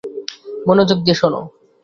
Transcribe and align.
মনোযোগ 0.67 0.97
দিয়ে 1.05 1.17
শোন। 1.21 1.33